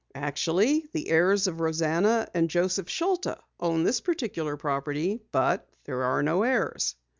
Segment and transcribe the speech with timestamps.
[0.15, 5.21] "Actually the heirs of Rosanna and Joseph Schulta own this particular property.
[5.31, 6.95] But there are no heirs."